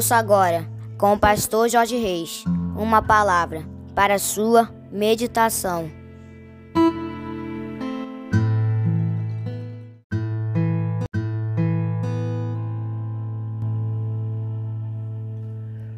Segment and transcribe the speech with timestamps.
[0.00, 2.42] Ouça agora, com o pastor Jorge Reis,
[2.74, 5.90] uma palavra para sua meditação.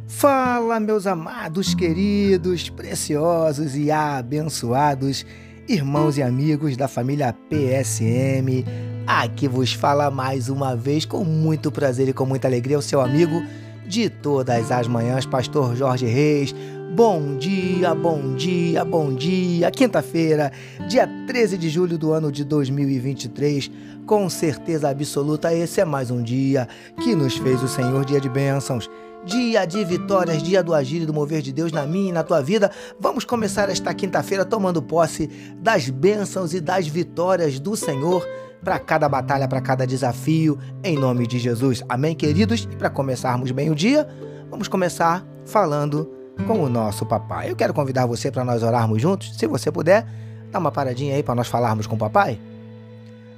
[0.09, 5.25] Fala, meus amados, queridos, preciosos e abençoados
[5.69, 8.65] irmãos e amigos da família PSM.
[9.07, 13.01] Aqui vos fala mais uma vez com muito prazer e com muita alegria o seu
[13.01, 13.43] amigo
[13.87, 16.55] de todas as manhãs, pastor Jorge Reis.
[16.95, 19.71] Bom dia, bom dia, bom dia.
[19.71, 20.53] Quinta-feira,
[20.89, 23.71] dia 13 de julho do ano de 2023.
[24.07, 26.69] Com certeza absoluta, esse é mais um dia
[27.03, 28.89] que nos fez o Senhor, dia de bênçãos
[29.25, 32.25] dia de vitórias, dia do agir e do mover de Deus na minha e na
[32.25, 32.71] tua vida.
[32.99, 38.27] Vamos começar esta quinta-feira tomando posse das bênçãos e das vitórias do Senhor
[38.65, 41.83] para cada batalha, para cada desafio, em nome de Jesus.
[41.89, 42.69] Amém, queridos?
[42.71, 44.09] E para começarmos bem o dia,
[44.51, 46.09] vamos começar falando
[46.47, 47.51] com o nosso papai.
[47.51, 49.37] Eu quero convidar você para nós orarmos juntos.
[49.37, 50.07] Se você puder,
[50.51, 52.39] dá uma paradinha aí para nós falarmos com o papai.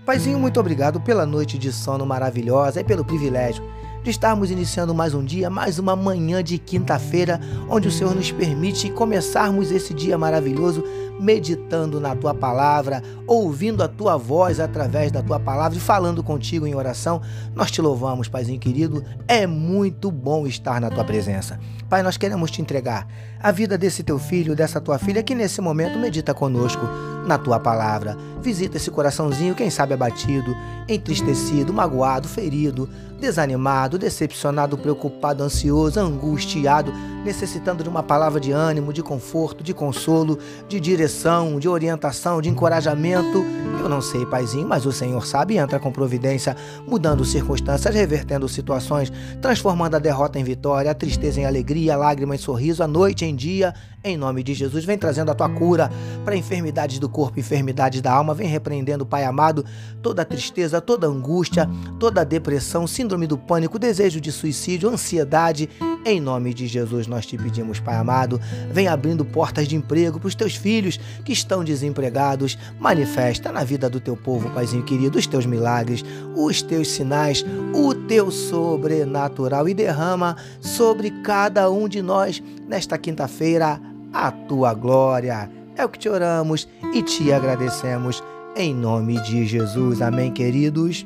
[0.04, 3.64] Paizinho, muito obrigado pela noite de sono maravilhosa e pelo privilégio
[4.04, 8.30] de estarmos iniciando mais um dia, mais uma manhã de quinta-feira, onde o Senhor nos
[8.30, 10.84] permite começarmos esse dia maravilhoso
[11.18, 16.66] meditando na tua palavra, ouvindo a tua voz através da tua palavra e falando contigo
[16.66, 17.22] em oração.
[17.54, 19.02] Nós te louvamos, Paizinho querido.
[19.26, 21.58] É muito bom estar na tua presença.
[21.88, 23.06] Pai, nós queremos te entregar
[23.40, 26.86] a vida desse teu filho, dessa tua filha que nesse momento medita conosco
[27.26, 28.16] na tua palavra.
[28.40, 30.54] Visita esse coraçãozinho, quem sabe abatido,
[30.88, 36.92] entristecido, magoado, ferido, desanimado, decepcionado, preocupado, ansioso, angustiado,
[37.24, 42.48] necessitando de uma palavra de ânimo, de conforto, de consolo, de direção, de orientação, de
[42.48, 43.42] encorajamento.
[43.84, 46.56] Eu não sei, paizinho, mas o Senhor sabe e entra com providência,
[46.88, 49.12] mudando circunstâncias, revertendo situações,
[49.42, 53.26] transformando a derrota em vitória, a tristeza em alegria, a lágrima em sorriso, a noite
[53.26, 53.74] em dia.
[54.02, 55.90] Em nome de Jesus, vem trazendo a tua cura
[56.24, 59.64] para enfermidades do corpo, enfermidades da alma, vem repreendendo, Pai amado,
[60.02, 61.68] toda tristeza, toda angústia,
[62.00, 65.68] toda depressão, síndrome do pânico, desejo de suicídio, ansiedade.
[66.06, 68.38] Em nome de Jesus, nós te pedimos, Pai amado,
[68.70, 72.58] vem abrindo portas de emprego para os teus filhos que estão desempregados.
[72.78, 76.04] Manifesta na vida do teu povo, Paizinho querido, os teus milagres,
[76.34, 83.80] os teus sinais, o teu sobrenatural e derrama sobre cada um de nós nesta quinta-feira
[84.12, 85.50] a tua glória.
[85.76, 88.22] É o que te oramos e te agradecemos.
[88.56, 90.00] Em nome de Jesus.
[90.00, 91.04] Amém, queridos.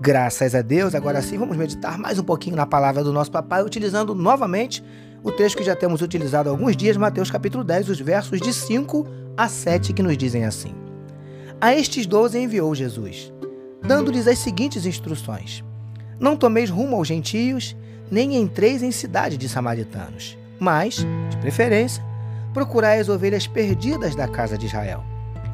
[0.00, 0.94] Graças a Deus.
[0.94, 4.84] Agora sim, vamos meditar mais um pouquinho na palavra do nosso papai, utilizando novamente
[5.24, 8.52] o texto que já temos utilizado há alguns dias, Mateus capítulo 10, os versos de
[8.52, 9.06] 5
[9.36, 10.83] a 7, que nos dizem assim:
[11.60, 13.32] A estes doze enviou Jesus,
[13.82, 15.64] dando-lhes as seguintes instruções:
[16.18, 17.76] Não tomeis rumo aos gentios,
[18.10, 22.02] nem entreis em cidade de samaritanos mas, de preferência,
[22.52, 25.04] procurai as ovelhas perdidas da casa de Israel.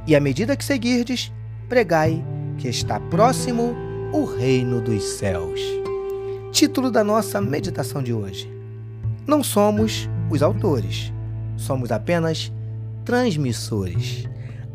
[0.07, 1.33] E à medida que seguirdes,
[1.69, 2.25] pregai
[2.59, 3.75] que está próximo
[4.13, 5.61] o reino dos céus.
[6.53, 8.51] Título da nossa meditação de hoje.
[9.27, 11.13] Não somos os autores,
[11.57, 12.53] somos apenas
[13.05, 14.29] transmissores.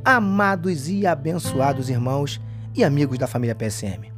[0.05, 2.39] Amados e abençoados irmãos
[2.75, 4.13] e amigos da família PSM.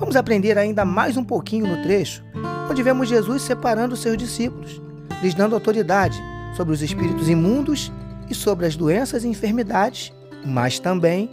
[0.00, 2.24] Vamos aprender ainda mais um pouquinho no trecho,
[2.68, 4.82] onde vemos Jesus separando seus discípulos
[5.22, 6.20] lhes dando autoridade
[6.56, 7.92] sobre os espíritos imundos
[8.28, 10.12] e sobre as doenças e enfermidades,
[10.44, 11.30] mas também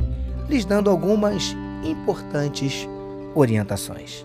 [0.47, 2.88] lhes dando algumas importantes
[3.34, 4.24] orientações.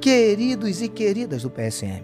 [0.00, 2.02] Queridos e queridas do PSM,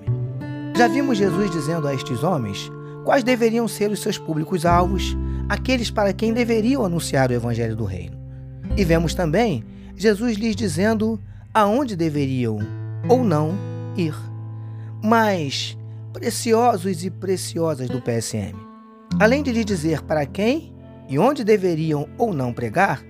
[0.77, 2.71] já vimos Jesus dizendo a estes homens
[3.05, 5.17] quais deveriam ser os seus públicos-alvos,
[5.51, 8.17] aqueles para quem deveriam anunciar o Evangelho do Reino.
[8.77, 9.65] E vemos também
[9.97, 11.21] Jesus lhes dizendo
[11.53, 12.59] aonde deveriam
[13.09, 13.59] ou não
[13.97, 14.15] ir.
[15.03, 15.77] Mas
[16.13, 18.55] preciosos e preciosas do PSM.
[19.19, 20.73] Além de lhe dizer para quem
[21.09, 23.03] e onde deveriam ou não pregar,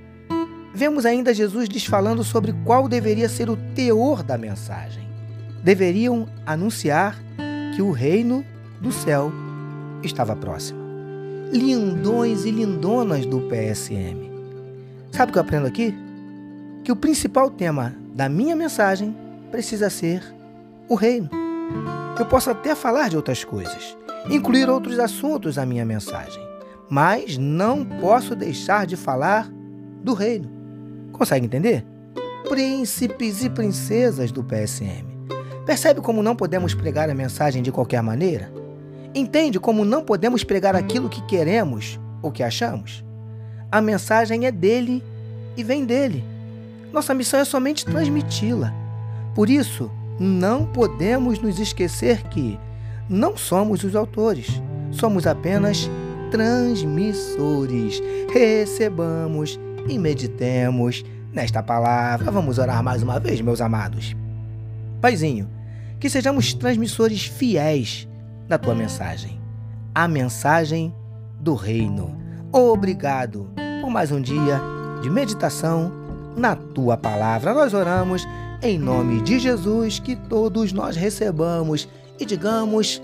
[0.74, 5.06] vemos ainda Jesus lhes falando sobre qual deveria ser o teor da mensagem.
[5.62, 7.22] Deveriam anunciar
[7.76, 8.42] que o reino
[8.80, 9.30] do céu
[10.02, 10.79] estava próximo.
[11.52, 14.30] Lindões e lindonas do PSM.
[15.10, 15.92] Sabe o que eu aprendo aqui?
[16.84, 19.16] Que o principal tema da minha mensagem
[19.50, 20.22] precisa ser
[20.88, 21.28] o reino.
[22.18, 23.96] Eu posso até falar de outras coisas,
[24.28, 26.40] incluir outros assuntos na minha mensagem,
[26.88, 29.50] mas não posso deixar de falar
[30.04, 30.48] do reino.
[31.12, 31.84] Consegue entender?
[32.48, 35.04] Príncipes e princesas do PSM.
[35.66, 38.59] Percebe como não podemos pregar a mensagem de qualquer maneira?
[39.14, 43.04] Entende como não podemos pregar aquilo que queremos ou que achamos?
[43.70, 45.02] A mensagem é dele
[45.56, 46.24] e vem dele.
[46.92, 48.72] Nossa missão é somente transmiti-la.
[49.34, 52.58] Por isso, não podemos nos esquecer que
[53.08, 54.60] não somos os autores,
[54.92, 55.90] somos apenas
[56.30, 58.00] transmissores.
[58.32, 59.58] Recebamos
[59.88, 62.30] e meditemos nesta palavra.
[62.30, 64.14] Vamos orar mais uma vez, meus amados.
[65.00, 65.48] Paizinho,
[65.98, 68.06] que sejamos transmissores fiéis
[68.50, 69.40] da tua mensagem,
[69.94, 70.92] a mensagem
[71.38, 72.20] do reino.
[72.50, 73.48] Obrigado
[73.80, 74.60] por mais um dia
[75.00, 75.92] de meditação
[76.36, 77.54] na tua palavra.
[77.54, 78.26] Nós oramos
[78.60, 81.88] em nome de Jesus que todos nós recebamos
[82.18, 83.00] e digamos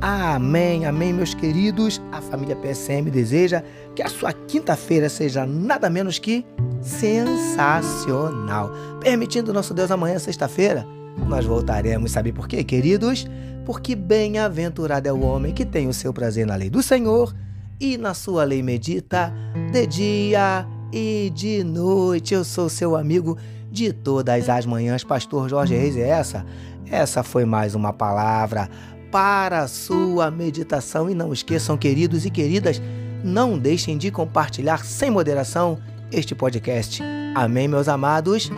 [0.00, 2.00] amém, amém, meus queridos.
[2.10, 3.62] A família PSM deseja
[3.94, 6.46] que a sua quinta-feira seja nada menos que
[6.80, 8.70] sensacional.
[9.00, 10.86] Permitindo nosso Deus amanhã, sexta-feira,
[11.26, 12.10] nós voltaremos.
[12.12, 13.26] Sabe por quê, queridos?
[13.64, 17.34] Porque bem-aventurado é o homem que tem o seu prazer na lei do Senhor
[17.80, 19.32] e na sua lei medita
[19.72, 22.34] de dia e de noite.
[22.34, 23.36] Eu sou seu amigo
[23.70, 25.96] de todas as manhãs, Pastor Jorge Reis.
[25.96, 26.44] E essa,
[26.90, 28.68] essa foi mais uma palavra
[29.10, 31.10] para a sua meditação.
[31.10, 32.80] E não esqueçam, queridos e queridas,
[33.22, 35.78] não deixem de compartilhar sem moderação
[36.10, 37.02] este podcast.
[37.34, 38.50] Amém, meus amados?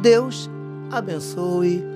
[0.00, 0.50] Deus
[0.90, 1.95] abençoe